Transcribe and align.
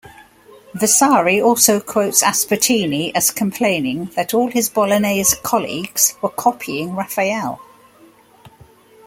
Vasari 0.73 1.39
also 1.43 1.79
quotes 1.79 2.23
Aspertini 2.23 3.11
as 3.13 3.29
complaining 3.29 4.05
that 4.15 4.33
all 4.33 4.49
his 4.49 4.67
Bolognese 4.67 5.37
colleagues 5.43 6.15
were 6.23 6.29
copying 6.29 6.95
Raphael. 6.95 7.61